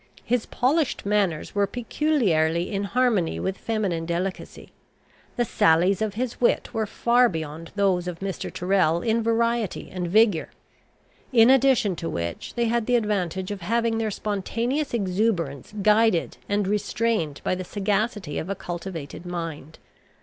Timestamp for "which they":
12.09-12.65